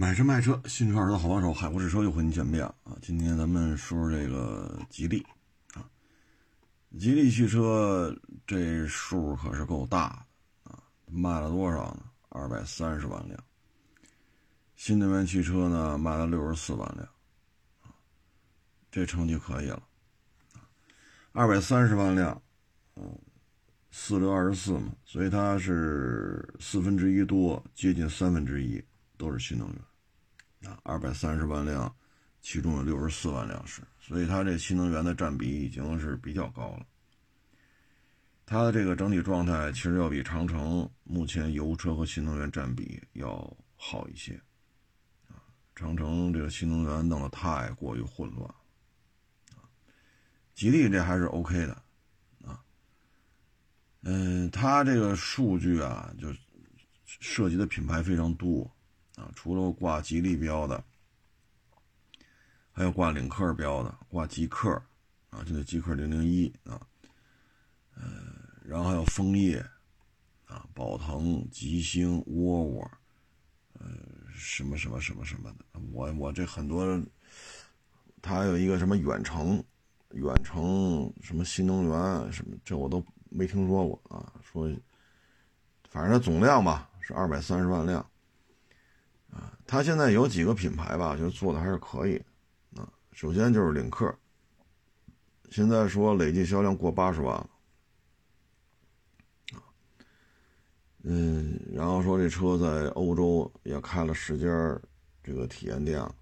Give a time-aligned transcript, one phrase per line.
[0.00, 2.96] 买车卖车，新车儿的好帮手，海阔试车又和您见面了啊！
[3.02, 5.26] 今天咱们说说这个吉利
[5.74, 5.82] 啊，
[6.96, 8.16] 吉利汽车
[8.46, 10.24] 这数可是够大
[10.62, 12.04] 的啊，卖了多少呢？
[12.28, 13.36] 二百三十万辆。
[14.76, 17.04] 新能源汽车呢，卖了六十四万辆
[17.82, 17.90] 啊，
[18.92, 19.82] 这成绩可以了，
[21.32, 22.40] 二百三十万辆，
[22.94, 23.18] 嗯，
[23.90, 28.80] 四六二十四嘛，所以它是四分之一多，接近三分之一
[29.18, 30.72] 都是新能源。
[30.72, 31.94] 啊，二百三十万辆，
[32.40, 36.86] 其中有六十四万辆是，所以它这新能源的占比已经是比较高了。
[38.46, 44.40] 它的这个整体状态其实要比长城目前油车和新能源占比要好一些。
[45.28, 45.36] 啊，
[45.76, 48.48] 长城这个新能源弄得太过于混乱。
[49.54, 49.62] 啊，
[50.54, 51.82] 吉利这还是 OK 的。
[52.44, 52.60] 啊，
[54.02, 56.34] 嗯，它这个数据啊，就
[57.04, 58.68] 涉及的品牌非常多。
[59.18, 60.84] 啊，除了挂吉利标的，
[62.70, 64.70] 还有挂领克标的，挂极客，
[65.30, 66.80] 啊，就那极客零零一啊，
[67.96, 68.04] 呃，
[68.62, 69.58] 然后还有枫叶，
[70.46, 72.90] 啊，宝腾、吉星、沃尔沃，
[73.80, 73.88] 呃，
[74.32, 76.86] 什么什么什么什么的，我我这很多，
[78.22, 79.60] 它还有一个什么远程，
[80.10, 84.32] 远程什么新能源什么，这我都没听说过啊。
[84.44, 84.72] 说，
[85.90, 88.08] 反正它总量吧是二百三十万辆。
[89.32, 92.16] 啊，它现在有几个品牌吧，就做的还是可以。
[92.76, 94.14] 啊，首先就是领克，
[95.50, 97.50] 现在说累计销量过八十万了。
[101.04, 104.46] 嗯，然后说这车在欧洲也开了十家
[105.22, 106.00] 这个体验店。
[106.00, 106.12] 啊，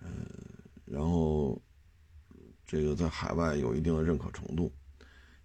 [0.00, 0.26] 嗯，
[0.84, 1.60] 然后
[2.64, 4.72] 这个在海外有一定的认可程度。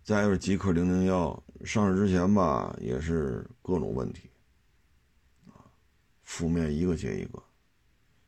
[0.04, 4.31] 再就是极氪零零幺上市之前吧，也是各种问题。
[6.32, 7.44] 负面一个接一个，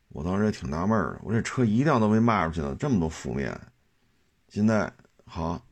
[0.08, 3.58] 我当时也挺纳闷的，我这车一辆都没卖出去呢，这么多负面。
[4.50, 4.92] 现在
[5.24, 5.66] 好，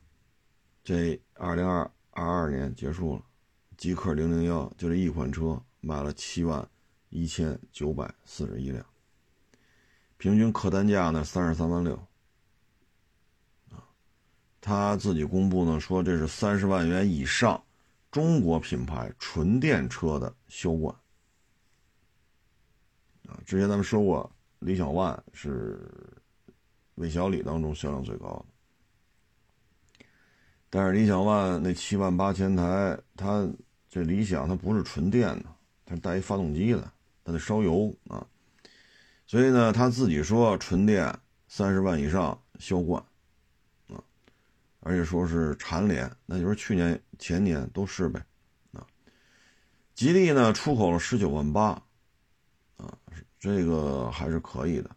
[0.83, 3.21] 这二零二二二年结束了，
[3.77, 6.67] 极氪零零幺就这一款车卖了七万
[7.09, 8.83] 一千九百四十一辆，
[10.17, 11.93] 平均客单价呢三十三万六。
[13.69, 13.85] 啊，
[14.59, 17.63] 他自己公布呢说这是三十万元以上
[18.09, 20.93] 中国品牌纯电车的销冠。
[23.45, 25.79] 之前咱们说过，理想 ONE 是
[26.95, 28.45] 魏小李当中销量最高
[29.97, 30.05] 的，
[30.69, 33.49] 但是理想 ONE 那七万八千台，它
[33.89, 35.45] 这理想它不是纯电的，
[35.85, 36.91] 它是带一发动机的，
[37.23, 38.25] 它得烧油啊，
[39.27, 41.13] 所以呢，他自己说纯电
[41.47, 43.03] 三十万以上销冠，
[43.89, 44.01] 啊，
[44.79, 48.23] 而且说是蝉联，那就是去年前年都是呗，
[48.71, 48.85] 啊，
[49.93, 51.81] 吉利呢出口了十九万八。
[52.75, 52.97] 啊，
[53.43, 54.89] 这个还是可以的，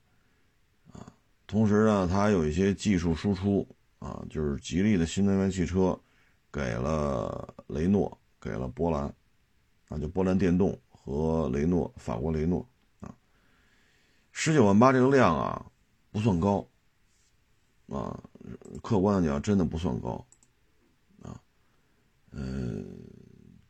[0.92, 1.12] 啊，
[1.48, 3.66] 同时呢，它还有一些技术输出
[3.98, 5.98] 啊，就是吉利的新能源汽车
[6.52, 9.12] 给了雷诺，给了波兰，
[9.88, 12.64] 啊，就波兰电动和雷诺，法国雷诺，
[13.00, 13.12] 啊，
[14.30, 15.66] 十九万八这个量啊，
[16.12, 16.64] 不算高，
[17.88, 18.16] 啊，
[18.80, 20.24] 客观的讲，真的不算高，
[21.20, 21.42] 啊，
[22.30, 22.86] 嗯，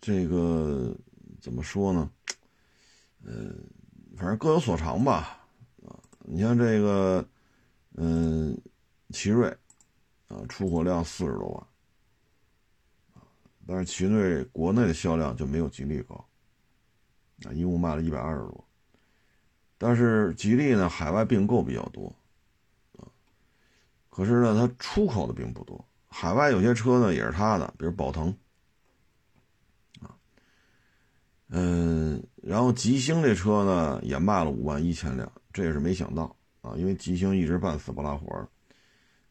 [0.02, 0.94] 这个
[1.40, 2.10] 怎么说呢？
[3.24, 3.66] 嗯。
[4.16, 5.38] 反正各有所长吧，
[5.86, 7.22] 啊，你像这个，
[7.96, 8.58] 嗯，
[9.10, 9.48] 奇瑞，
[10.28, 13.22] 啊，出货量四十多万，
[13.66, 16.14] 但是奇瑞国内的销量就没有吉利高，
[17.44, 18.64] 啊，一共卖了一百二十多，
[19.76, 22.10] 但是吉利呢，海外并购比较多，
[22.98, 23.04] 啊，
[24.08, 28.34] 可是呢，它出口的并不多，海外有些车呢也是它的，比如宝腾。
[31.48, 38.48] 嗯，然后吉星这车呢也卖了五万一千辆，这也是没想到啊，因为吉星一直半死不拉活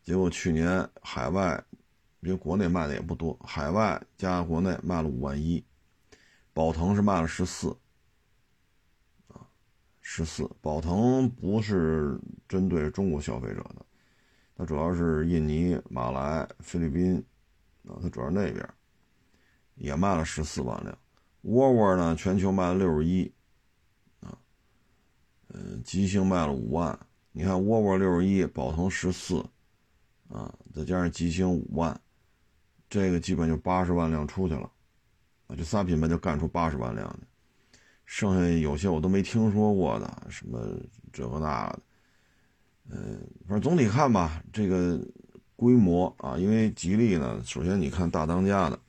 [0.01, 1.61] 结果去年海外，
[2.21, 5.61] 因为国内卖的也不多，海外加国内卖了五万一，
[6.53, 7.75] 宝腾是卖了十四，
[9.27, 9.43] 啊，
[9.99, 12.17] 十四，宝腾不是
[12.47, 13.85] 针对中国消费者的，
[14.55, 17.17] 它主要是印尼、马来、菲律宾，
[17.87, 18.65] 啊，它主要那边，
[19.75, 20.97] 也卖了十四万辆。
[21.45, 23.31] 沃尔沃呢，全球卖了六十一，
[24.19, 24.35] 啊，
[25.49, 26.97] 嗯，吉星卖了五万。
[27.31, 29.45] 你看沃尔沃六十一，宝腾十四，
[30.27, 32.01] 啊，再加上吉星五万，
[32.89, 34.71] 这个基本就八十万辆出去了，
[35.45, 37.27] 啊，这仨品牌就干出八十万辆去。
[38.05, 40.59] 剩下有些我都没听说过的，什么
[41.13, 41.79] 这个那的，
[42.89, 44.99] 嗯，反正总体看吧，这个
[45.55, 48.79] 规模啊，因为吉利呢，首先你看大当家的，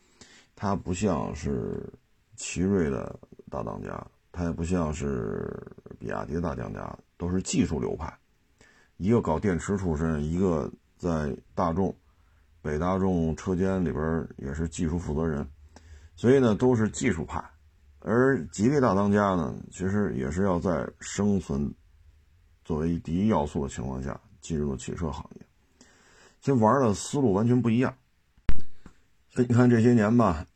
[0.54, 1.92] 它不像是。
[2.36, 3.18] 奇瑞的
[3.50, 5.50] 大当家，它也不像是
[5.98, 8.12] 比亚迪的大当家，都是技术流派，
[8.98, 11.94] 一个搞电池出身，一个在大众、
[12.62, 15.46] 北大众车间里边也是技术负责人，
[16.14, 17.42] 所以呢都是技术派。
[18.00, 21.74] 而吉利大当家呢，其实也是要在生存
[22.64, 25.46] 作为第一要素的情况下进入汽车行业，
[26.40, 27.92] 其实玩的思路完全不一样。
[29.30, 30.46] 所以你看这些年吧，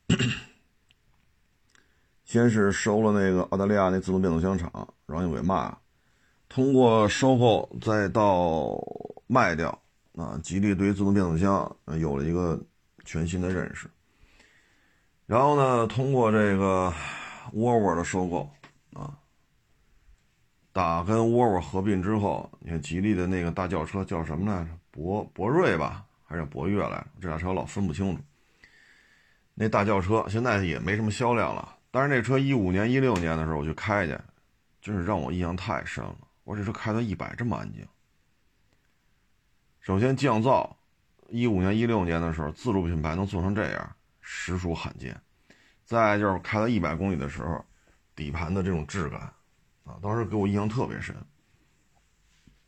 [2.31, 4.71] 先是收了那个澳大利亚那自动变速箱厂，
[5.05, 5.77] 然后又给卖了，
[6.49, 8.81] 通过收购再到
[9.27, 9.77] 卖掉，
[10.15, 12.57] 啊，吉利对于自动变速箱有了一个
[13.05, 13.91] 全新的认识。
[15.27, 16.95] 然后呢，通过这个。
[17.55, 18.49] 沃尔沃的收购
[18.93, 19.19] 啊，
[20.73, 24.71] 打跟沃尔沃合并之后，你看吉利的那个大轿车叫什么来着？
[24.93, 27.07] 博博瑞吧，还是博越来着？
[27.23, 28.23] 这俩车老分不清楚。
[29.53, 34.19] 那大轿车现在也没什么销量了，但是那车一五年、一六年的时候我去开去，
[34.81, 36.17] 真是让我印象太深了。
[36.45, 37.87] 我这车开到一百这么安静。
[39.81, 40.71] 首先降噪，
[41.29, 45.21] 一五年、一六年的时候，自主品牌能做成这样，实属罕见。
[45.85, 47.65] 再就是开到一百公里的时候，
[48.15, 49.21] 底盘的这种质感，
[49.85, 51.17] 啊，当时给我印象特别深，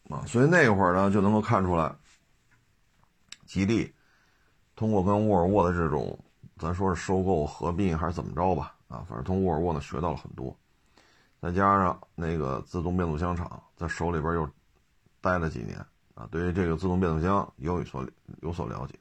[0.09, 1.95] 啊，所以那会儿呢就能够看出来，
[3.47, 3.95] 吉利
[4.75, 6.19] 通过跟沃尔沃的这种，
[6.57, 10.55] 咱说是收购合并还是怎么着吧，啊，反正从沃尔沃呢学到了很多，
[11.41, 14.47] 再加上那个自动变速箱厂在手里边又
[15.23, 15.79] 待了几年，
[16.15, 18.07] 啊，对于这个自动变速箱有所
[18.43, 18.99] 有所了解。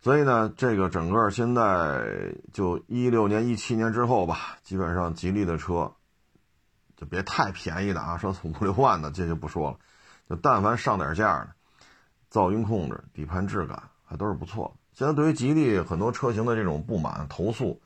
[0.00, 5.92] 所以呢，这个整个现在就一六年、一七年之后吧，基本上吉利的车
[6.96, 9.78] 就别太便宜的啊，说五六万的这就不说了，
[10.30, 11.50] 就但凡上点价的，
[12.30, 14.76] 噪音控制、底盘质感还都是不错。
[14.92, 17.82] 现在对于吉利很多车型的这种不满投诉，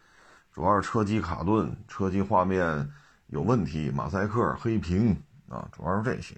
[0.52, 2.91] 主要是车机卡顿、车机画面
[3.29, 5.17] 有问题、马赛克、黑屏
[5.49, 6.37] 啊，主要是这些，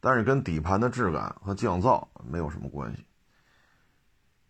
[0.00, 3.04] 但是跟底盘的质感和降噪没有什么关系。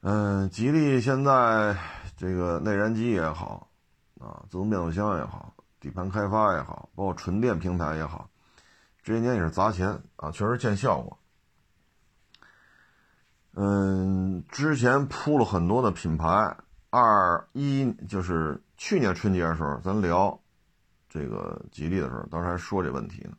[0.02, 1.76] 嗯，吉利现在
[2.16, 3.68] 这个内燃机也好，
[4.18, 8.30] 啊，自动变速箱也好，底盘开发也好，包括纯电平台也好，
[9.02, 11.18] 这些年也是砸钱啊，确实见效果。
[13.52, 16.56] 嗯，之前铺了很多的品牌，
[16.90, 20.38] 二一就是去年春节的时候，咱聊
[21.08, 23.32] 这个吉利的时候，当时还说这问题呢，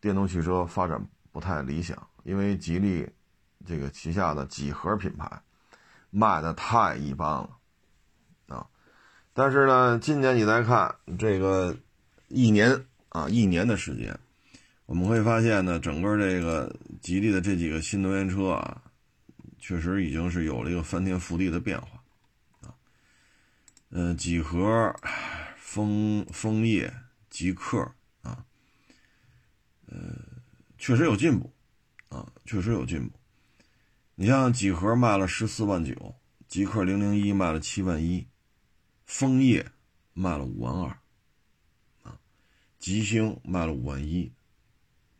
[0.00, 1.00] 电动汽车发展
[1.32, 3.08] 不太理想，因为吉利
[3.64, 5.30] 这个旗下的几何品牌。
[6.16, 7.50] 卖的太一般了，
[8.46, 8.64] 啊！
[9.32, 11.76] 但是呢，今年你再看这个
[12.28, 14.16] 一年啊，一年的时间，
[14.86, 18.80] 我们会发现呢，整个这个吉利的这几个新能源车啊，
[19.58, 21.93] 确实已经是有了一个翻天覆地的变化，
[23.96, 24.92] 嗯，几何、
[25.56, 26.92] 枫枫叶、
[27.30, 27.78] 极客
[28.22, 28.44] 啊，
[29.86, 29.96] 呃，
[30.76, 31.54] 确实有进步，
[32.08, 33.16] 啊，确实有进步。
[34.16, 36.16] 你像几何卖了十四万九，
[36.48, 38.26] 极客零零一卖了七万一，
[39.06, 39.64] 枫叶
[40.12, 40.98] 卖了五万二，
[42.02, 42.18] 啊，
[42.80, 44.32] 吉星卖了五万一，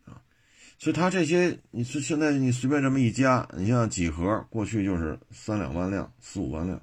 [0.04, 0.20] 啊，
[0.80, 6.82] 所以它这些，你是现在你随便这么一加，你像几何过去就是三两万辆、四五万辆，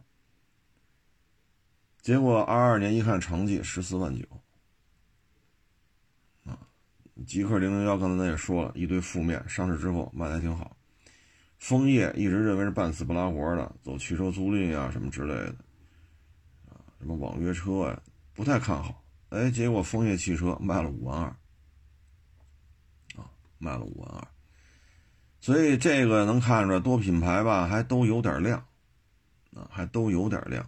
[2.02, 4.26] 结果二二年一看成绩十四万九，
[6.46, 6.58] 啊，
[7.28, 10.76] 极客零零幺刚才咱也说了一堆负面，上市之后卖的还挺好。
[11.60, 15.56] 枫叶一直认为是半死不拉活的，走汽车租赁啊什么之类的，
[16.70, 18.02] 啊，什么网约车呀，
[18.34, 19.04] 不太看好。
[19.30, 21.26] 哎，结果枫叶汽车卖了五万二，
[23.16, 23.30] 啊，
[23.60, 24.28] 卖了五万二。
[25.40, 28.58] 所以这个能看出来，多品牌吧，还都有点亮，
[29.54, 30.68] 啊，还都有点亮。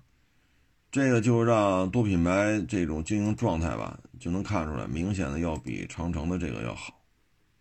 [0.93, 7.01] 这个就让多品牌这种经营状态吧，就能看出来，明显的要比长城的这个要好，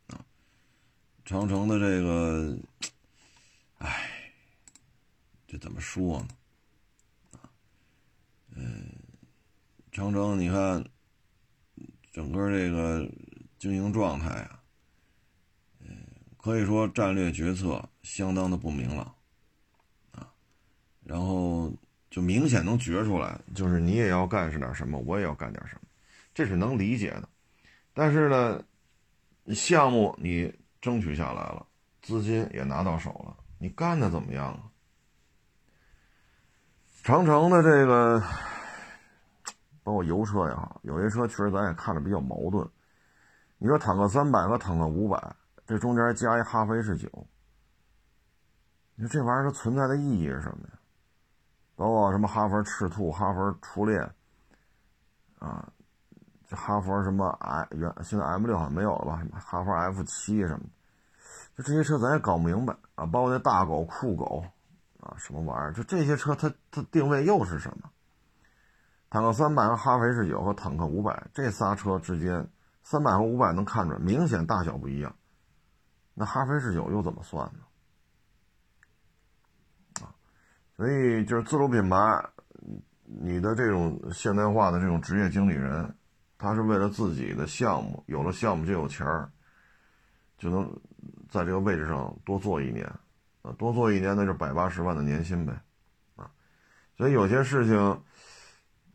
[0.09, 0.23] 啊，
[1.25, 2.59] 长城的这个。
[3.79, 4.33] 哎，
[5.47, 6.29] 这怎么说呢？
[7.41, 7.49] 啊，
[8.51, 8.87] 嗯，
[9.91, 10.85] 长城，你看，
[12.13, 13.11] 整个这个
[13.59, 14.63] 经营状态啊，
[15.81, 15.89] 嗯，
[16.37, 19.15] 可以说战略决策相当的不明朗，
[20.13, 20.33] 啊，
[21.03, 21.73] 然后
[22.13, 25.89] 就明显能觉出来，就是你也要干是点什么，我也要干点什么，
[26.35, 27.29] 这是能理解的。
[27.95, 28.63] 但是呢，
[29.55, 31.67] 项目你争取下来了，
[32.03, 33.35] 资金也拿到手了。
[33.57, 34.61] 你干的怎么样啊？
[37.03, 38.23] 长城的这个，
[39.83, 42.69] 包括油车也好，有些车确实咱也看着比较矛盾。
[43.57, 45.35] 你说坦克三百和坦克五百，
[45.67, 47.27] 这中间加一哈弗 H 九，
[48.97, 50.79] 你说这玩意儿它存在的意义是什么呀？
[51.75, 54.15] 包括什么哈弗赤兔、哈弗初恋，
[55.39, 55.73] 啊，
[56.47, 59.19] 这哈佛什么 i 原现在 M 六好像没有了吧？
[59.19, 60.67] 什么哈佛 F 七什么，
[61.57, 63.07] 就这些车咱也搞不明白啊。
[63.07, 64.45] 包括那大狗、酷狗
[65.01, 65.73] 啊，什么玩意儿？
[65.73, 67.91] 就这些车，它它定位又是什么？
[69.11, 72.49] 坦克三百和哈弗 H 九和坦克五百这仨车之间，
[72.83, 75.15] 三百和五百能看出来明显大小不一样。
[76.15, 77.61] 那哈弗 H 九又怎么算呢？
[80.07, 80.15] 啊，
[80.83, 81.97] 所以就是自主品牌，
[83.05, 85.89] 你的这种现代化的这种职业经理人。
[86.37, 89.31] 他是为了自己的项目，有了项目就有钱儿，
[90.39, 90.69] 就能
[91.29, 92.85] 在这个位置上多做一年，
[93.43, 95.53] 啊，多做一年那就百八十万的年薪呗，
[96.17, 96.29] 啊，
[96.97, 97.77] 所以有些事情，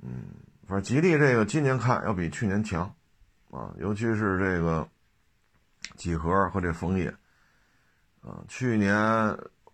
[0.01, 0.25] 嗯，
[0.67, 2.83] 反正吉利这个今年看要比去年强，
[3.49, 4.85] 啊，尤其是这个
[5.95, 7.07] 几何和这枫叶，
[8.19, 8.93] 啊，去年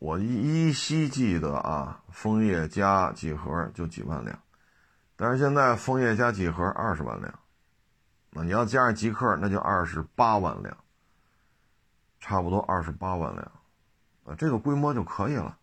[0.03, 4.37] 我依稀记得啊，枫叶加几何就几万辆，
[5.15, 7.39] 但是现在枫叶加几何二十万辆。
[8.29, 10.75] 那你要加上极客，那就二十八万辆，
[12.19, 13.51] 差不多二十八万辆，
[14.25, 15.57] 啊，这个规模就可以了，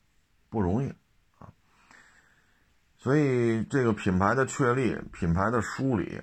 [0.49, 0.89] 不容易
[1.39, 1.53] 啊。
[2.97, 6.19] 所以这个品牌的确立、品牌的梳理，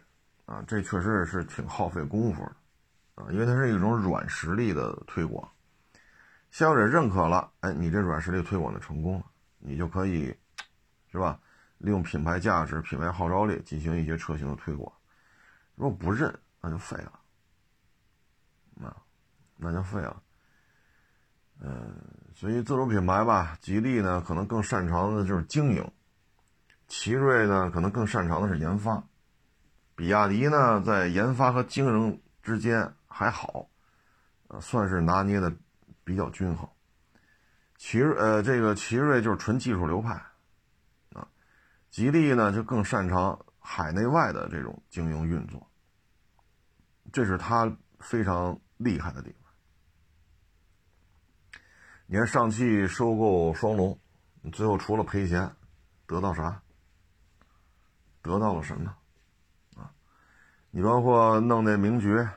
[0.47, 5.47] 啊，这确实是挺耗费功夫的，啊，因为它是一种软实力的推广，
[6.57, 9.25] 消费者认可了，哎，你这软实力推广的成功了，
[9.59, 10.35] 你就可以，
[11.11, 11.39] 是吧？
[11.77, 14.91] 利用品牌价值、品牌号召力进行一些车型的推广。
[15.75, 17.11] 如果不认，那就废了，
[18.73, 18.91] 那
[19.55, 20.19] 那就废了。
[21.59, 21.95] 嗯，
[22.33, 25.91] 所以自主品牌吧，吉利呢可能更擅长的就是经营，
[26.87, 29.03] 奇瑞呢可能更擅长的是研发，
[29.95, 33.69] 比亚迪呢在研发和经营之间还好，
[34.47, 35.55] 呃，算是拿捏的
[36.07, 36.65] 比较均衡。
[37.75, 40.13] 奇瑞呃，这个奇瑞就是纯技术流派，
[41.11, 41.27] 啊，
[41.91, 45.69] 吉利呢就更擅长海内外的这种经营运作。
[47.11, 49.51] 这是他非常厉害的地方。
[52.05, 53.99] 你看上汽收购双龙，
[54.53, 55.53] 最后除了赔钱，
[56.05, 56.61] 得到啥？
[58.21, 58.95] 得到了什么？
[59.75, 59.91] 啊，
[60.71, 62.29] 你包括弄那名爵，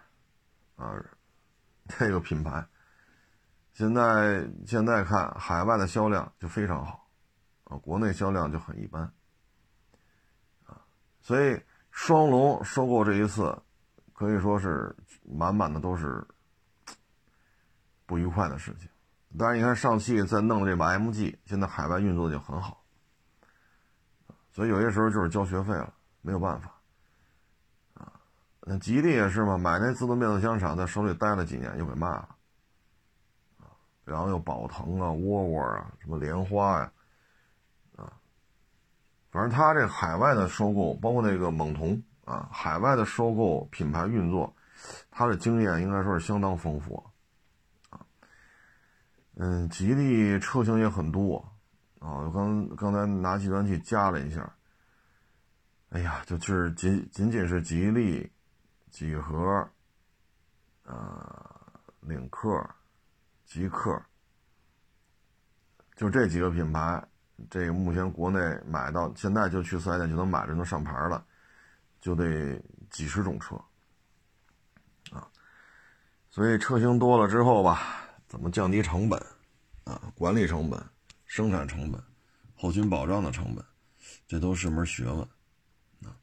[0.74, 0.92] 啊，
[1.86, 2.66] 这个品牌，
[3.80, 7.08] 现在现在看海外的销量就非常好，
[7.64, 9.10] 啊，国内销量就很一般，
[10.66, 10.76] 啊，
[11.22, 11.58] 所以
[11.90, 13.58] 双龙收购这一次。
[14.12, 14.94] 可以说是
[15.24, 16.22] 满满的都是
[18.04, 18.86] 不愉快的事情，
[19.38, 22.84] 但是你看上汽在弄这把 MG，现在海外运作的就很好，
[24.50, 26.70] 所以有些时候就是交学费了，没有办法
[27.94, 28.12] 啊。
[28.60, 32.36] 那吉利也是嘛，买那自动变速箱厂在手里待了几年又给卖了，
[34.10, 36.92] 然后又宝腾啊、沃尔沃啊、什么莲花呀
[37.96, 38.12] 啊，
[39.30, 42.02] 反正他这海外的收购，包括那个猛童。
[42.26, 44.54] 啊，海外的收购品牌运作，
[45.10, 47.02] 他的经验应该说是相当丰富
[47.88, 47.98] 啊。
[49.34, 51.38] 嗯，吉利车型也很多
[51.98, 52.22] 啊。
[52.22, 54.48] 我刚刚才拿计算器加了一下，
[55.88, 58.30] 哎呀，就是仅仅仅是吉利、
[58.90, 59.68] 几何、
[60.84, 61.60] 呃，
[61.98, 62.64] 领克、
[63.50, 64.00] 极客，
[65.96, 67.04] 就这几个品牌，
[67.50, 71.26] 这个目前国内买到现在就去四 S 店就能买着，能上牌了。
[72.00, 73.54] 就得几十种车，
[75.10, 75.28] 啊，
[76.30, 79.22] 所以车型多了之后吧，怎么降低成本，
[79.84, 80.82] 啊，管理成本、
[81.26, 82.02] 生产成本、
[82.56, 83.62] 后勤保障的成本，
[84.26, 85.20] 这都是门学问，
[86.02, 86.16] 啊，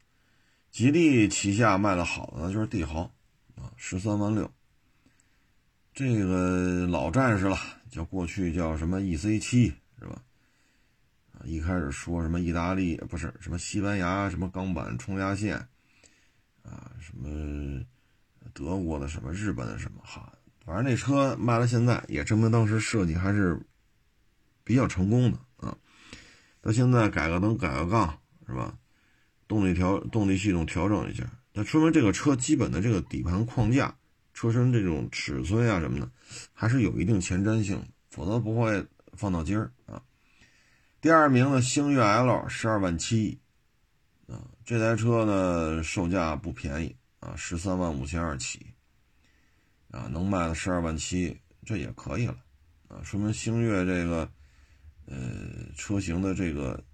[0.72, 3.02] 吉利旗下卖的好的呢就是帝豪，
[3.54, 4.50] 啊，十三万六，
[5.98, 7.58] 这个老战士了，
[7.90, 10.22] 叫过去叫什么 EC 七是吧？
[11.32, 15.56] 啊一开始说什么意大利不是什么西班牙什么钢板冲压线，
[16.62, 17.84] 啊，什么
[18.54, 20.32] 德国的什么日本的什么哈，
[20.64, 23.60] 反正那车卖到现在也证明当时设计还是
[24.62, 25.76] 比较成功的啊。
[26.60, 28.78] 到现在改个灯改个杠是吧？
[29.48, 31.24] 动力调动力系统调整一下，
[31.54, 33.96] 那说明这个车基本的这个底盘框架、
[34.38, 36.08] 车身这种尺寸啊什么的，
[36.52, 40.00] 还是有一定前瞻性，否则不会放到今儿啊。
[41.00, 43.40] 第二名的星越 L 十二万七，
[44.28, 48.64] 啊，这台车呢售价不便宜啊，十三万五千二起，
[49.90, 52.38] 啊，能卖到十二万七，这也可以了，
[52.86, 54.30] 啊，说明星越这个，
[55.06, 55.18] 呃，
[55.76, 56.84] 车型的这个，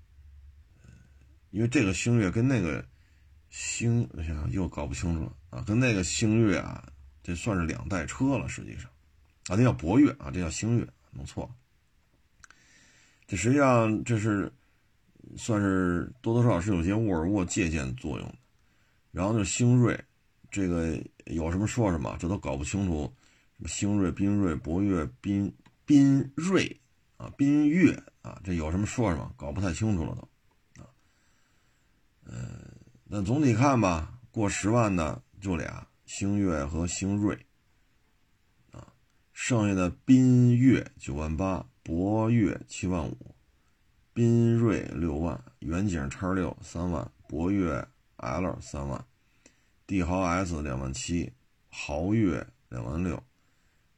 [1.51, 2.83] 因为这个星越跟那个
[3.51, 6.91] 星，哎呀，又搞不清楚了啊，跟那个星越啊，
[7.25, 8.85] 这算是两代车了，实际上，
[9.49, 11.51] 啊，这叫博越啊，这叫星越，弄错了。
[13.27, 14.53] 这实际上这是
[15.37, 18.37] 算是多多少少是有些沃尔沃借鉴作用的，
[19.11, 19.99] 然后就星瑞
[20.51, 23.13] 这个有什么说什么，这都搞不清楚。
[23.57, 25.51] 什么星锐、缤瑞、博越、缤
[25.87, 26.81] 缤瑞
[27.17, 30.91] 啊，缤越啊，这有什么说什么，搞不太清楚了都啊。
[32.25, 32.59] 呃，
[33.05, 37.37] 那总体看吧，过十万的就俩，星越和星锐
[38.71, 38.95] 啊，
[39.33, 43.35] 剩下的缤越九万八，博越七万五，
[44.15, 47.85] 缤瑞六万，远景叉六三万，博越
[48.19, 49.05] L 三万，
[49.89, 51.33] 帝豪 S 两万七，
[51.69, 53.21] 豪越两万六。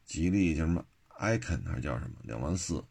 [0.03, 0.83] 吉利叫什么
[1.19, 2.15] ？icon 还是叫什么？
[2.23, 2.83] 两万四，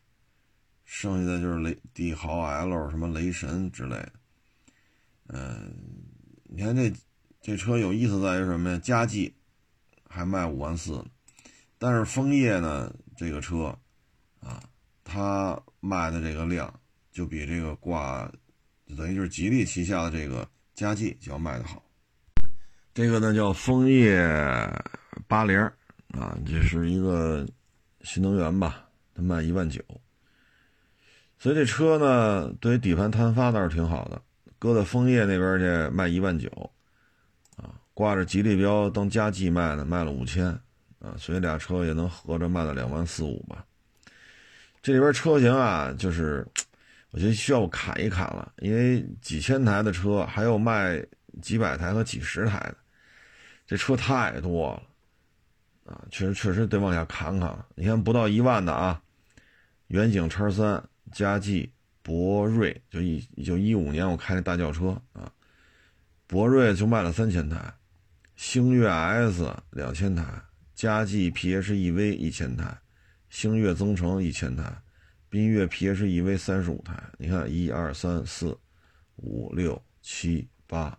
[0.84, 4.12] 剩下的就是雷帝豪 L 什么雷神之类的。
[5.26, 5.74] 嗯，
[6.44, 6.92] 你看这
[7.46, 8.80] 这车有意思在于什么呀？
[8.82, 9.32] 佳绩
[10.08, 11.00] 还卖五万四，
[11.78, 13.66] 但是枫叶呢这个车
[14.40, 14.60] 啊，
[15.04, 16.68] 它卖的这个量
[17.12, 18.28] 就比这个挂，
[18.96, 21.80] 等于就是吉利旗下的这个佳绩就要卖的好。
[22.92, 24.20] 这个呢叫枫叶
[25.28, 25.56] 八零。
[26.08, 27.46] 啊，这是一个
[28.00, 28.88] 新能源吧？
[29.14, 29.80] 它卖一万九，
[31.38, 34.20] 所以这车呢，对于底盘摊发倒是挺好的。
[34.58, 36.50] 搁到枫叶那边去卖一万九，
[37.96, 40.48] 挂着吉利标当佳绩卖呢，卖了五千，
[40.98, 43.64] 啊，所以俩车也能合着卖到两万四五吧。
[44.82, 46.46] 这里边车型啊，就是
[47.10, 51.02] 我觉得需要砍一砍了，因为几千台的车，还有卖
[51.40, 52.76] 几百台和几十台的，
[53.66, 54.82] 这车太多了。
[55.86, 57.64] 啊，确实确实得往下砍砍了。
[57.76, 59.00] 你看不到一万的啊，
[59.86, 61.72] 远景叉三、佳绩、
[62.02, 65.32] 博瑞，就一就一五年我开那大轿车啊，
[66.26, 67.72] 博瑞就卖了三千台，
[68.36, 70.24] 星越 S 两千台，
[70.74, 72.78] 佳绩 PHEV 一千台，
[73.30, 74.72] 星越增程一千台，
[75.30, 77.02] 缤越 PHEV 三十五台。
[77.18, 78.56] 你看一二三四
[79.16, 80.96] 五六七八，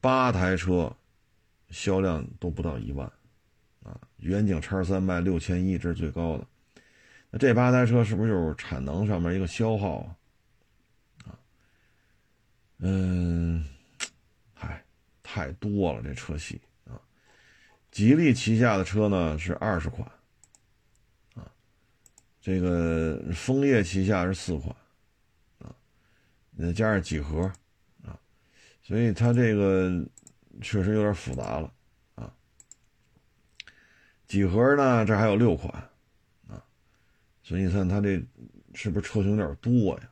[0.00, 0.94] 八台车
[1.70, 3.10] 销量都不到一万。
[3.82, 6.46] 啊，远景叉三卖六千一，这是最高的。
[7.30, 10.16] 那这八台车是不是就是产能上面一个消耗啊？
[11.24, 11.38] 啊，
[12.78, 13.64] 嗯，
[15.32, 17.00] 太多了这车系啊。
[17.92, 20.10] 吉利旗下的车呢是二十款，
[21.34, 21.46] 啊，
[22.40, 24.74] 这个枫叶旗下是四款，
[25.60, 25.72] 啊，
[26.58, 27.42] 再加上几何，
[28.02, 28.18] 啊，
[28.82, 30.04] 所以它这个
[30.60, 31.72] 确实有点复杂了。
[32.16, 32.34] 啊
[34.26, 35.04] 几何呢？
[35.04, 35.72] 这还有六款，
[36.48, 36.60] 啊，
[37.44, 38.20] 所以你看它这
[38.74, 40.09] 是不是车型有点多呀？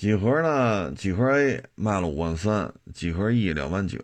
[0.00, 0.90] 几何呢？
[0.94, 3.98] 几何 A 卖了五万三，几何 E 两万九，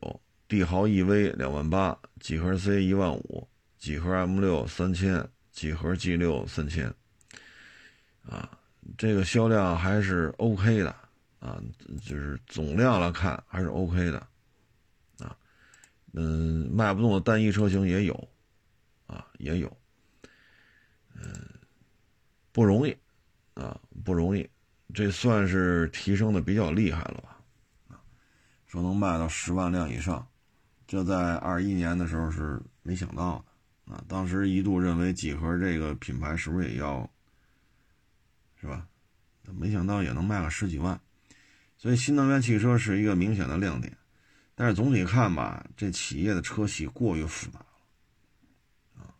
[0.46, 6.92] 帝豪 EV 两万八，几何 C 一万五，几何 M 六三千，几何 G 六三千，
[8.28, 8.46] 啊，
[8.98, 10.94] 这个销量还是 OK 的，
[11.38, 11.58] 啊，
[12.04, 14.18] 就是总量来看还是 OK 的，
[15.20, 15.34] 啊，
[16.12, 18.28] 嗯，卖不动的单一车型也有。
[19.06, 19.74] 啊，也有，
[21.14, 21.32] 嗯，
[22.52, 22.94] 不容易，
[23.54, 24.46] 啊，不容易，
[24.96, 27.36] 这算是提升的比较厉害了吧？
[27.88, 28.00] 啊，
[28.66, 30.26] 说能卖到十万辆以上，
[30.86, 33.44] 这在二一年的时候是没想到
[33.84, 37.06] 的，啊，当时一度认为几何这个品牌是不是也要，
[38.58, 38.88] 是吧？
[39.52, 40.98] 没想到也能卖个十几万，
[41.76, 43.94] 所以新能源汽车是一个明显的亮点，
[44.54, 49.12] 但是总体看吧，这企业的车系过于复杂了，啊。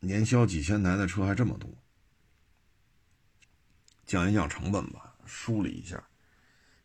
[0.00, 1.70] 年销几千台的车还这么多，
[4.04, 6.02] 降一降成本吧，梳理一下。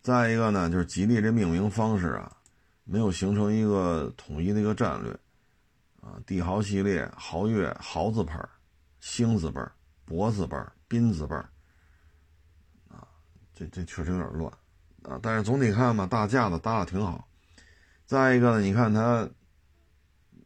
[0.01, 2.35] 再一个呢，就是吉利这命名方式啊，
[2.83, 5.11] 没有形成一个统一的一个战略
[6.01, 6.19] 啊。
[6.25, 8.33] 帝豪系列，豪越豪字辈
[8.99, 9.61] 星字辈
[10.05, 11.35] 博字辈宾字辈
[12.89, 13.07] 啊，
[13.53, 14.51] 这这确实有点乱
[15.03, 15.19] 啊。
[15.21, 17.27] 但是总体看吧，大架子搭的挺好。
[18.05, 19.29] 再一个呢，你看他，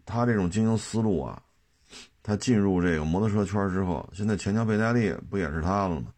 [0.05, 1.41] 他这种经营思路啊。
[2.27, 6.11] 他进入这个摩托车圈之后，现在钱桥贝耐利不也是他了吗？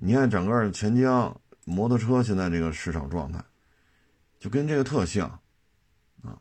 [0.00, 3.44] 你看整个钱江摩托车现在这个市场状态，
[4.38, 5.28] 就跟这个特像，
[6.22, 6.38] 啊，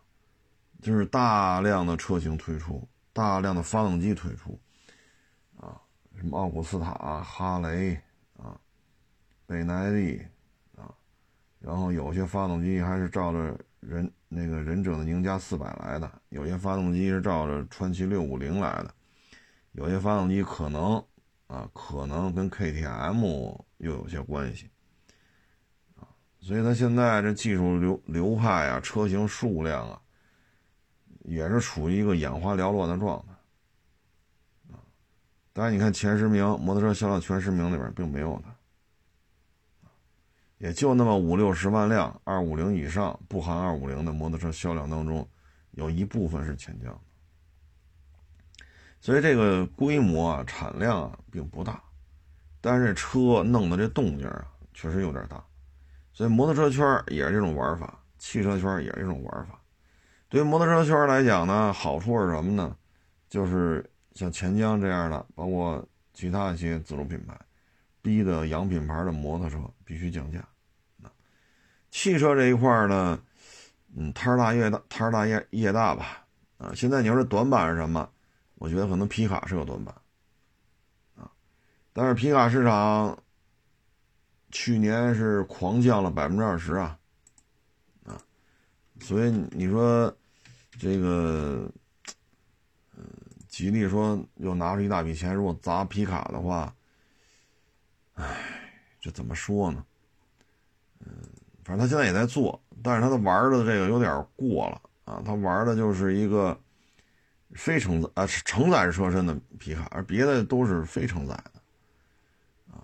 [0.80, 4.60] 就是大量的车型推出，大量的发动机推出，
[5.60, 5.82] 啊，
[6.16, 6.94] 什么奥古斯塔、
[7.24, 8.00] 哈雷
[8.38, 8.56] 啊，
[9.48, 10.22] 贝耐利
[10.76, 10.94] 啊，
[11.60, 14.10] 然后有些发动机还是照着人。
[14.30, 18.94] 那个忍者的宁加四百来的，有些发动机是照着川崎六五零来的，
[19.72, 21.02] 有些发动机可能
[21.48, 23.22] 啊，可能跟 KTM
[23.78, 24.70] 又有些关系
[25.96, 26.08] 啊，
[26.40, 30.02] 所以它现在这技术流流派啊，车型数量啊，
[31.24, 34.80] 也是处于一个眼花缭乱的状态啊。
[35.54, 38.54] 当然，你看前十名摩托车销量前十名里边并没有它。
[40.58, 45.30] 也就那么五六十万辆二五零以上，不含二五零的摩托车销量当中，
[45.72, 47.00] 有一部分是钱江的。
[49.00, 51.82] 所以这个规模啊、产量啊并不大，
[52.60, 55.44] 但是这车弄的这动静啊确实有点大。
[56.14, 59.60] 所以摩托车圈也是这种玩法，汽车圈也是这种玩法。
[60.30, 62.76] 对于摩托车圈来讲呢，好处是什么呢？
[63.30, 67.38] 就是像钱江这样的，包括其他一些自主品牌，
[68.02, 70.44] 逼的洋品牌的摩托车必须降价。
[71.92, 73.20] 汽车这一块呢，
[73.96, 76.26] 嗯，摊儿大业大，摊儿大业业大吧。
[76.58, 78.10] 啊，现在你要是短板是什么？
[78.60, 79.94] 我觉得可能皮卡是个短板，
[81.16, 81.30] 啊，
[81.94, 83.16] 但是皮卡市场
[84.50, 86.98] 去年是狂降了百分之二十啊，
[88.04, 88.20] 啊，
[89.00, 90.12] 所以你说
[90.80, 91.72] 这个，
[92.96, 93.04] 嗯，
[93.48, 96.74] 吉利说又拿出一大笔钱，如果砸皮卡的话，
[98.16, 98.26] 唉，
[99.00, 99.86] 这怎么说呢？
[101.06, 101.12] 嗯，
[101.64, 106.60] 反正他现在也在做，但是他的玩的这个有点过了啊，他玩的就是一个。
[107.54, 112.84] 非承载啊，承载车身的皮卡，而别的都是非承载的，啊，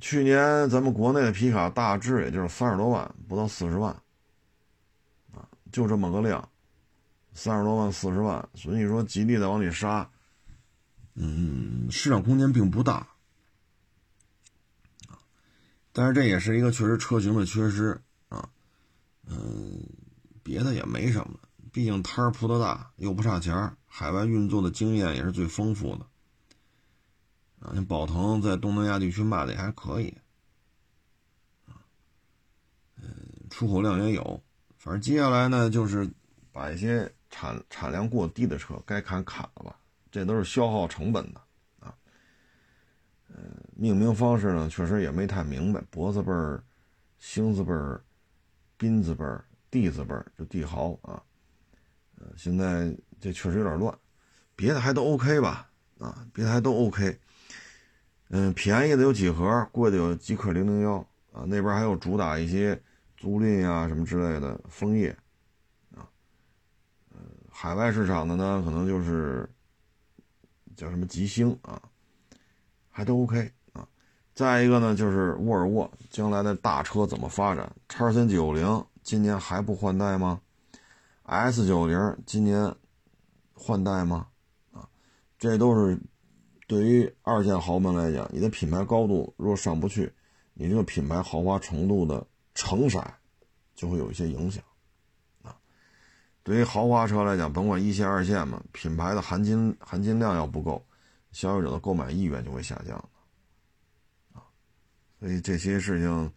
[0.00, 3.92] 去年咱们国内的皮卡大致也就是三十多万，不到四十万，
[5.34, 6.48] 啊，就这么个量，
[7.34, 10.10] 三十多万四十万，所以说吉利的往里杀，
[11.14, 13.06] 嗯，市场空间并不大，
[15.08, 15.20] 啊，
[15.92, 18.00] 但是这也是一个确实车型的缺失
[18.30, 18.48] 啊，
[19.26, 19.84] 嗯，
[20.42, 21.38] 别的也没什么。
[21.70, 26.06] 毕竟摊儿铺的大，又不差钱儿海外运作的经验也是最丰富的。
[27.60, 30.08] 啊，像宝腾在东南亚地区卖的也还可以，
[31.66, 31.76] 啊，
[32.96, 33.06] 嗯，
[33.50, 34.42] 出口量也有。
[34.78, 36.10] 反正接下来呢，就是
[36.50, 39.78] 把一些产产量过低的车该砍砍了吧，
[40.10, 41.40] 这都是消耗成本的
[41.78, 41.94] 啊。
[43.28, 46.64] 嗯，命名方式呢，确实也没太明白，脖子辈儿、
[47.18, 48.02] 星字辈儿、
[48.78, 51.22] 斌字辈儿、帝字辈儿，就帝豪啊。
[52.36, 53.96] 现在这确实有点乱，
[54.56, 55.70] 别的还都 OK 吧？
[56.00, 57.16] 啊，别的还都 OK。
[58.30, 60.96] 嗯，便宜的有几何，贵的有极氪零零幺
[61.32, 61.44] 啊。
[61.46, 62.76] 那边还有主打一些
[63.16, 65.16] 租赁啊什么之类的枫叶
[65.94, 66.02] 啊。
[67.12, 69.48] 呃，海外市场的呢，可能就是
[70.74, 71.80] 叫什么吉星啊，
[72.90, 73.86] 还都 OK 啊。
[74.34, 77.72] 再一个呢，就是沃尔沃将来的大车怎么发展？
[77.88, 80.40] 叉三九零今年还不换代吗
[81.24, 82.74] ？S 九零今年
[83.54, 84.26] 换代吗？
[84.72, 84.88] 啊，
[85.38, 86.00] 这都是
[86.66, 90.12] 对于二线豪门来讲，你的品牌高度若上不去，
[90.54, 93.02] 你这个品牌豪华程度的成色
[93.74, 94.62] 就会有一些影响
[95.42, 95.56] 啊。
[96.42, 100.84] 对于豪华车来讲，甭管一线二线嘛，品牌的含金含金量要不够，
[101.30, 102.96] 消费者的购买意愿就会下降
[104.32, 104.42] 啊。
[105.20, 106.32] 所以这些事情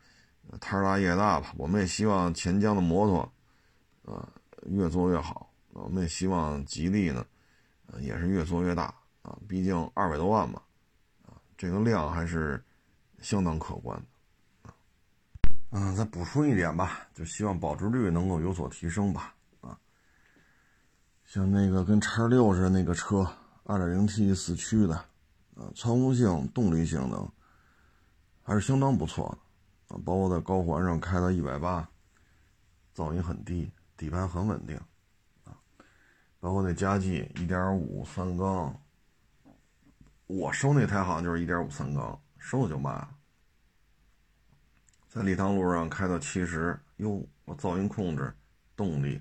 [0.60, 4.30] 摊大业大吧，我们也希望钱江的摩托啊。
[4.68, 7.26] 越做越好，我们也希望吉利呢，
[8.00, 8.86] 也是越做越大
[9.22, 9.38] 啊。
[9.46, 10.62] 毕竟二百多万嘛，
[11.26, 12.64] 啊，这个量还是
[13.20, 14.02] 相当可观
[14.64, 14.74] 的。
[15.72, 19.36] 嗯，再补充一点吧，就希望保值率能够有所提升吧。
[19.60, 19.78] 啊，
[21.26, 23.30] 像那个跟叉六似的那个车，
[23.66, 24.96] 二点零 T 四驱的，
[25.56, 27.30] 啊，操控性、动力性能
[28.44, 29.38] 还是相当不错
[29.90, 30.00] 的啊。
[30.06, 31.90] 包括在高环上开到一百八，
[32.96, 33.70] 噪音很低。
[33.98, 34.80] 底盘很稳定，
[36.46, 38.80] 包括那加气一点五三缸，
[40.28, 43.10] 我收那台好像就是一点五三缸，收了就卖了。
[45.10, 48.32] 在礼堂路上开到七十，哟，我噪音控制、
[48.76, 49.20] 动力、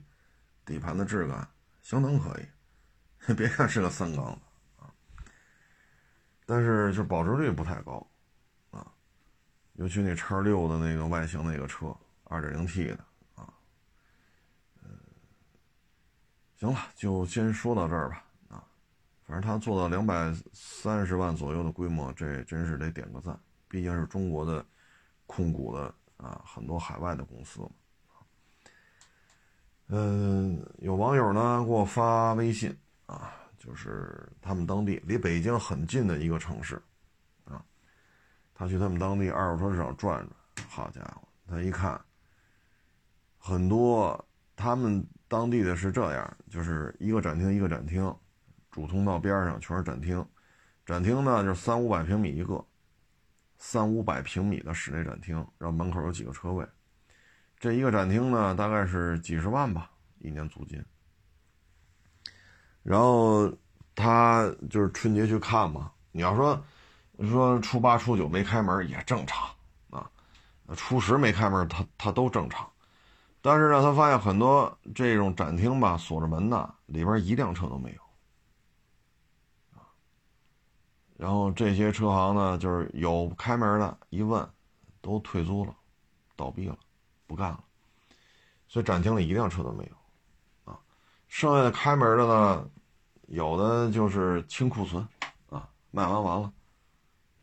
[0.66, 1.48] 底盘的质感
[1.80, 4.38] 相当可以， 别看是个三缸
[4.76, 4.92] 啊，
[6.44, 8.06] 但是就保值率不太高，
[8.70, 8.86] 啊，
[9.76, 12.98] 尤其那叉六的那个外形那个车，二点零 T 的。
[16.64, 18.24] 行了，就先说到这儿吧。
[18.48, 18.64] 啊，
[19.26, 23.38] 反正他做到两百三十万左右的规模，这真是得点个赞。
[23.68, 24.64] 毕竟是中国的
[25.26, 27.68] 控股的啊，很多海外的公司嘛。
[29.88, 32.74] 嗯，有网友呢给我发微信
[33.04, 36.80] 啊，就是他们当地离北京很近的一个城市
[37.44, 37.62] 啊，
[38.54, 42.00] 他去他们当地二手车市场转转，好家伙，他一看
[43.36, 44.24] 很多
[44.56, 45.06] 他们。
[45.34, 48.14] 当地的是这样，就是一个展厅一个展厅，
[48.70, 50.24] 主通道边上全是展厅，
[50.86, 52.64] 展厅呢就是三五百平米一个，
[53.58, 56.64] 三五百平米的室内展厅，然后门口有几个车位，
[57.58, 60.80] 这一个展厅呢大概是几十万吧一年租金，
[62.84, 63.52] 然后
[63.96, 66.64] 他就是春节去看嘛，你要说
[67.28, 69.48] 说初八初九没开门也正常
[69.90, 70.08] 啊，
[70.76, 72.70] 初十没开门他他都正常。
[73.46, 78.00] 但是呢，他发现很多这种展厅吧，锁着门呢，里边一辆车都没有。
[81.18, 84.48] 然后这些车行呢，就是有开门的，一问，
[85.02, 85.76] 都退租了，
[86.34, 86.78] 倒闭了，
[87.26, 87.62] 不干了。
[88.66, 90.80] 所以展厅里一辆车都没有，啊，
[91.28, 92.70] 剩下的开门的呢，
[93.26, 95.06] 有的就是清库存，
[95.50, 96.50] 啊，卖完完了，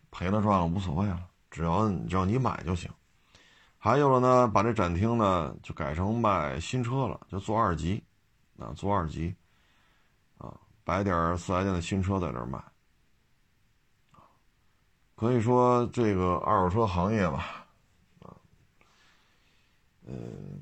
[0.10, 2.92] 赔了赚了无所谓了，只要只要你买就行。
[3.84, 8.04] 还有了呢，把这展厅呢就改成卖新车了，就做二级，
[8.60, 9.36] 啊，做二级，
[10.38, 12.64] 啊，摆点四 S 店的新车在这卖。
[15.16, 17.66] 可以说这个二手车行业吧，
[18.20, 18.38] 啊，
[20.06, 20.62] 嗯，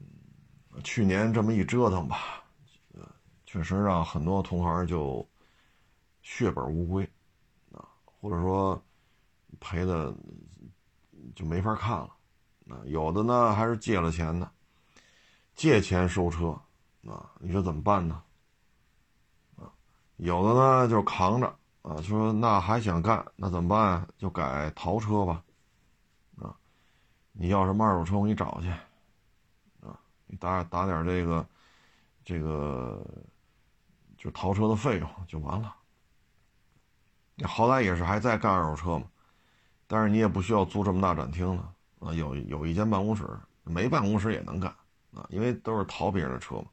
[0.81, 2.41] 去年这么一折腾吧，
[3.45, 5.27] 确实让很多同行就
[6.21, 7.03] 血本无归，
[7.73, 8.81] 啊，或者说
[9.59, 10.15] 赔的
[11.35, 12.09] 就没法看了，
[12.69, 14.49] 啊，有的呢还是借了钱的，
[15.55, 16.49] 借钱收车，
[17.07, 18.21] 啊，你说怎么办呢？
[19.57, 19.71] 啊，
[20.17, 21.55] 有的呢就扛着。
[21.81, 24.05] 啊，说那还想干，那怎么办？
[24.17, 25.41] 就改淘车吧，
[26.37, 26.53] 啊，
[27.31, 28.69] 你要什么二手车，我给你找去，
[29.79, 31.47] 啊，你打打点这个，
[32.25, 33.01] 这个，
[34.17, 35.73] 就淘车的费用就完了。
[37.35, 39.07] 你好歹也是还在干二手车嘛，
[39.87, 43.25] 但是你也不需要租这么大展厅了，啊，有有一间办公室，
[43.63, 44.69] 没办公室也能干，
[45.13, 46.67] 啊，因为都是淘别人的车嘛，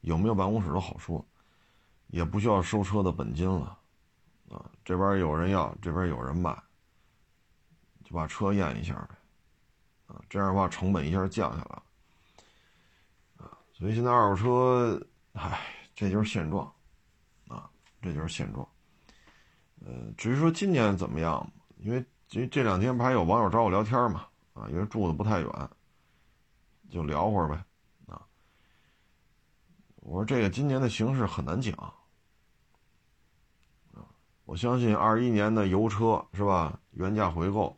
[0.00, 1.24] 有没有办公室都好说，
[2.08, 3.78] 也不需要收车的本金了。
[4.50, 6.54] 啊，这边有人要，这边有人买，
[8.04, 9.16] 就把车验一下呗，
[10.08, 11.82] 啊，这样的话成本一下降下来了，
[13.38, 15.58] 啊，所以现在二手车，唉，
[15.94, 16.70] 这就是现状，
[17.48, 17.70] 啊，
[18.02, 18.68] 这就是现状，
[19.86, 25.70] 呃，至于说今年怎么样，因为这这两天不还有网友找我聊天嘛，啊，因为住的不太远，
[26.90, 27.62] 就聊会儿呗，
[28.06, 28.22] 啊，
[29.96, 31.74] 我说这个今年的形势很难讲。
[34.46, 36.80] 我相信二一年的油车是吧？
[36.92, 37.76] 原价回购，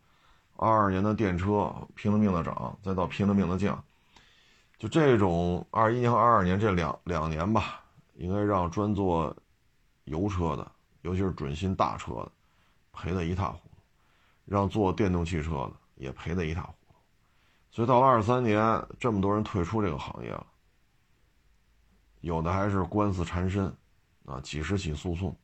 [0.55, 3.85] 二二年的电车拼了命的涨，再到拼了命的降，
[4.79, 7.83] 就这种二一年和二二年这两两年吧，
[8.15, 9.37] 应该让专做
[10.05, 10.71] 油车的，
[11.03, 12.31] 尤其是准新大车的，
[12.93, 13.74] 赔得一塌糊涂；
[14.45, 16.95] 让做电动汽车的也赔得一塌糊涂。
[17.71, 20.47] 所以到了二三年，这么多人退出这个行业了，
[22.21, 23.67] 有的还是官司缠身，
[24.25, 25.37] 啊，几十起诉讼。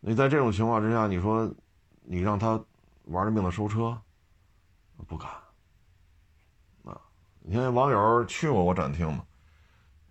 [0.00, 1.50] 你在这种情况之下，你说
[2.02, 2.62] 你让他
[3.04, 3.98] 玩命的收车，
[5.06, 5.30] 不敢。
[6.84, 7.00] 啊，
[7.40, 9.24] 你看网友去过我展厅嘛？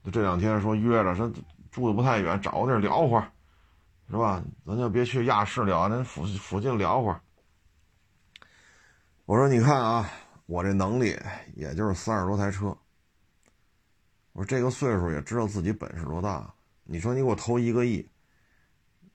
[0.04, 1.32] 就这两天说约着，说
[1.70, 3.32] 住的不太远，找个地儿聊会儿，
[4.10, 4.44] 是吧？
[4.66, 7.22] 咱就别去亚市聊，咱附附近聊会儿。
[9.30, 10.10] 我说你看啊，
[10.48, 11.16] 我这能力
[11.54, 12.76] 也就是三十多台车。
[14.32, 16.52] 我说这个岁数也知道自己本事多大。
[16.84, 18.10] 你说你给我投一个亿。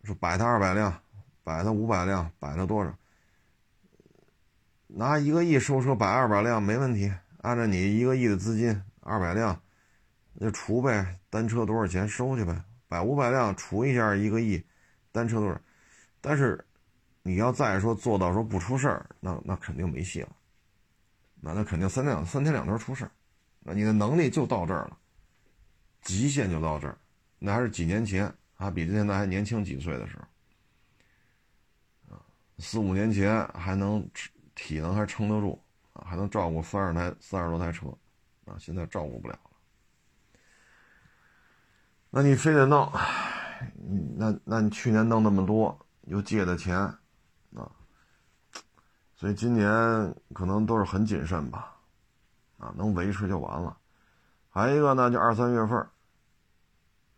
[0.05, 0.97] 说摆他二百辆，
[1.43, 2.97] 摆他五百辆，摆他多少？
[4.87, 7.13] 拿一个亿收车摆二百辆没问题。
[7.39, 9.61] 按照你一个亿的资金，二百辆，
[10.35, 12.63] 那除呗，单车多少钱收去呗？
[12.87, 14.65] 摆五百辆除一下一个亿，
[15.11, 15.61] 单车多少？
[16.21, 16.65] 但是
[17.25, 20.29] 你要再说做到说不出事儿，那那肯定没戏了。
[21.41, 23.11] 那那肯定三天两三天两头出事儿，
[23.59, 24.97] 那你的能力就到这儿了，
[26.03, 26.97] 极限就到这儿。
[27.41, 28.33] 那还是几年前。
[28.57, 30.17] 啊比现在还年轻几岁的时
[32.09, 32.23] 候，啊，
[32.61, 34.09] 四五年前还能
[34.55, 35.61] 体能还撑得住，
[35.93, 37.89] 啊，还能照顾三十台三十多台车，
[38.45, 39.51] 啊，现在照顾不了了。
[42.11, 42.89] 那你非得弄，
[44.17, 46.89] 那那你去年弄那么多，又借的钱，
[49.25, 51.75] 所以今年可能都是很谨慎吧，
[52.59, 53.75] 啊，能维持就完了。
[54.51, 55.79] 还有一个呢，就二三月份。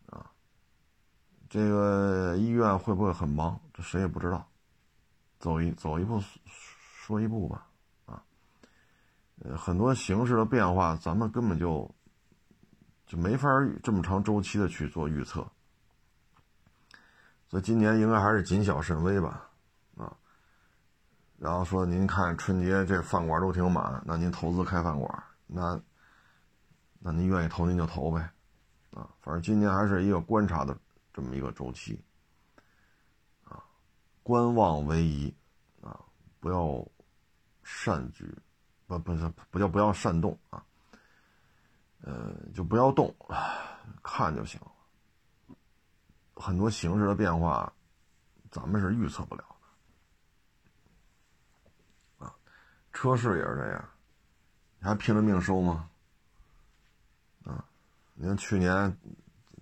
[0.07, 0.31] 啊
[1.51, 3.59] 这个医院会不会很忙？
[3.75, 4.47] 这谁也不知道。
[5.41, 7.67] 走一走一步说一步吧，
[8.07, 8.23] 啊，
[9.41, 11.93] 呃，很多形势的变化，咱们根本就
[13.05, 13.49] 就没法
[13.83, 15.45] 这么长周期的去做预测。
[17.49, 19.51] 所以今年应该还是谨小慎微吧，
[21.39, 25.81] 然后说您看春节这饭馆都挺满，那您投资开饭馆，那
[26.99, 28.31] 那您愿意投您就投呗，
[28.93, 30.77] 啊，反正今年还是一个观察的。
[31.13, 31.99] 这么一个周期，
[33.45, 33.65] 啊，
[34.23, 35.35] 观望为宜，
[35.81, 35.99] 啊，
[36.41, 36.87] 不要
[37.63, 38.37] 擅举，
[38.87, 40.63] 不不是不叫不要擅动啊，
[42.03, 43.17] 呃，就不要动，
[44.03, 44.71] 看就行了。
[46.35, 47.73] 很多形势的变化，
[48.51, 49.57] 咱们是预测不了
[52.19, 52.35] 的，啊，
[52.97, 53.85] 车市也是这样，
[54.79, 55.91] 你还拼了命收吗？
[58.15, 58.97] 你看去年，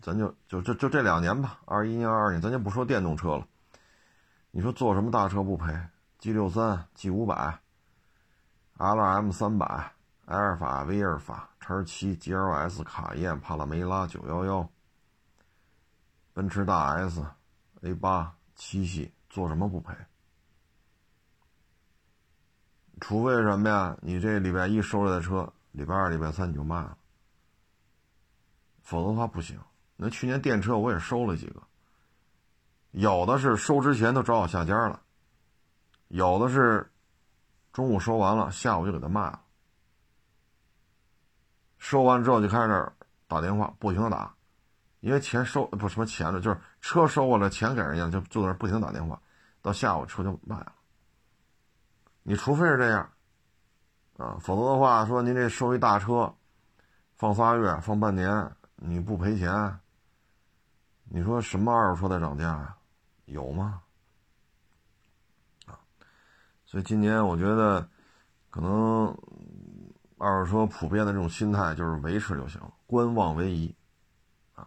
[0.00, 3.44] 咱就就就就这两年吧，二一年、二二年，咱就不说电动车了。
[4.52, 5.76] 你说做什么大车不赔
[6.20, 7.58] ？G 六三、G 五百、
[8.78, 9.66] LM 三百、
[10.26, 14.70] 埃尔法、威尔法、叉七、GLS、卡宴、帕拉梅拉、九幺幺、
[16.32, 17.26] 奔驰大 S、
[17.82, 19.92] A 八、七系，做什么不赔？
[23.06, 23.94] 除非什么呀？
[24.00, 26.96] 你这礼拜一收来的车，礼拜二、礼拜三你就卖了，
[28.82, 29.60] 否则的话不行。
[29.94, 31.62] 那去年电车我也收了几个，
[32.92, 35.02] 有的是收之前都找我下家了，
[36.08, 36.90] 有的是
[37.74, 39.38] 中午收完了，下午就给他卖了。
[41.76, 42.90] 收完之后就开始
[43.28, 44.34] 打电话，不停的打，
[45.00, 49.20] 因为钱收不什么钱了，就是车收过来，钱给人家，就就在那不停打电话，
[49.60, 50.72] 到下午车就卖了。
[52.26, 53.12] 你除非是这样，
[54.16, 56.34] 啊，否则的话，说您这收一大车，
[57.16, 59.78] 放仨月，放半年，你不赔钱？
[61.04, 62.76] 你说什么二手车在涨价呀？
[63.26, 63.82] 有吗？
[65.66, 65.76] 啊，
[66.64, 67.86] 所以今年我觉得，
[68.48, 69.14] 可能
[70.16, 73.76] 二手车普遍的这种心态就是维持就行了，观望为宜，
[74.54, 74.66] 啊，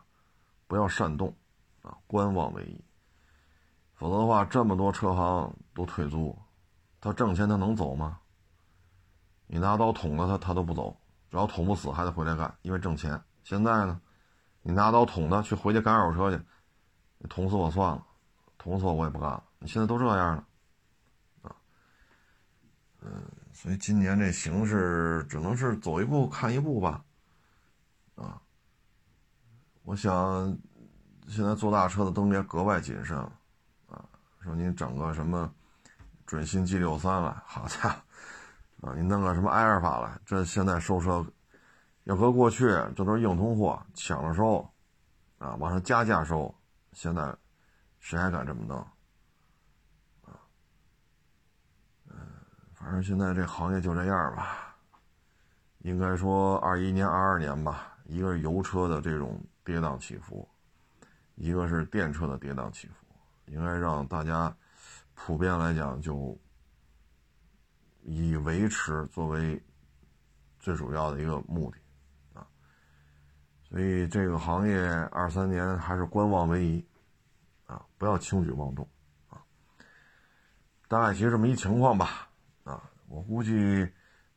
[0.67, 1.35] 不要煽动，
[1.81, 2.85] 啊，观望为宜，
[3.95, 6.37] 否则的话，这么多车行都退租。
[6.99, 8.19] 他挣钱，他能走吗？
[9.45, 13.21] 你拿刀捅了他，他都不走，只要捅不死，还得回来干，因为挣钱。
[13.43, 14.01] 现在呢，
[14.61, 16.43] 你拿刀捅他，去回去赶二手车去，
[17.17, 18.05] 你捅死我算了，
[18.57, 19.41] 捅死我我也不干了。
[19.59, 20.47] 你现在都这样了，
[21.43, 21.55] 啊，
[23.01, 27.05] 嗯，所以今年这形势只能是走一步看一步吧，
[28.15, 28.41] 啊，
[29.83, 30.57] 我想
[31.29, 33.31] 现在做大车的都应该格外谨慎了，
[33.87, 34.03] 啊，
[34.41, 35.49] 说你整个什么。
[36.27, 37.95] 准新 G 六三了，好家伙，
[38.91, 40.19] 啊，你弄个什么埃尔法了？
[40.25, 41.25] 这现在收车，
[42.03, 42.65] 要搁过去，
[42.97, 44.69] 这都是硬通货，抢了收，
[45.37, 46.53] 啊，往上加价收。
[46.91, 47.33] 现在
[48.01, 48.77] 谁还敢这么弄？
[50.25, 50.35] 啊，
[52.09, 52.17] 嗯，
[52.73, 54.75] 反正现在这行业就这样吧。
[55.79, 60.45] 应该说，二一年、二二年吧，一个是油车的这种跌宕起伏，
[61.35, 62.93] 一个是电车的跌宕起伏，
[63.45, 64.53] 应该让大家。
[65.19, 66.39] 普遍来讲，就
[68.03, 69.61] 以维持作为
[70.59, 71.77] 最主要的一个目的
[72.39, 72.47] 啊，
[73.67, 74.79] 所以这个行业
[75.11, 76.87] 二三年还是观望为宜
[77.65, 78.87] 啊，不要轻举妄动
[79.27, 79.43] 啊。
[80.87, 82.29] 大概其实这么一情况吧
[82.63, 83.91] 啊，我估计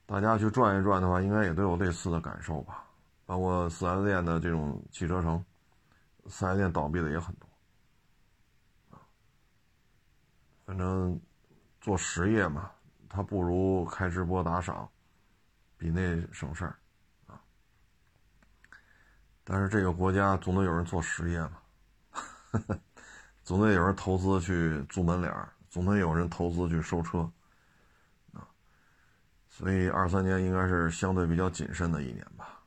[0.06, 2.84] 大家去转一转的话，应该也都有类似的感受吧。
[3.26, 5.44] 包括四 S 店的这种汽车城，
[6.26, 7.48] 四 S 店倒闭的也很多。
[10.70, 11.20] 反正
[11.80, 12.70] 做实业嘛，
[13.08, 14.88] 他不如开直播打赏，
[15.76, 16.78] 比那省事儿
[17.26, 17.42] 啊。
[19.42, 21.58] 但是这个国家总得有人做实业嘛，
[23.42, 25.34] 总得有人投资去租门脸，
[25.68, 27.28] 总得有人投资去收车
[28.32, 28.46] 啊。
[29.48, 32.62] 所以二三年应该是相对比较谨慎的一年吧。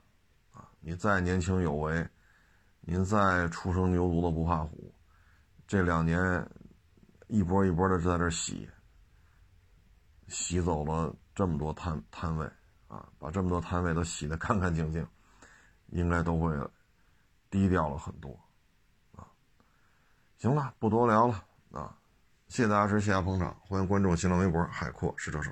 [0.52, 2.06] 啊，你再年轻有为，
[2.82, 4.94] 您再初生牛犊子不怕虎，
[5.66, 6.46] 这两年。
[7.34, 8.70] 一波一波的在这洗，
[10.28, 12.46] 洗走了这么多摊摊位
[12.88, 15.04] 啊，把这么多摊位都洗得干干净净，
[15.88, 16.56] 应该都会
[17.50, 18.40] 低调了很多
[19.16, 19.26] 啊。
[20.38, 21.98] 行了，不多聊了啊，
[22.50, 25.52] 谢谢大家支持，谢谢捧场，欢迎关注新浪微博海阔试车手。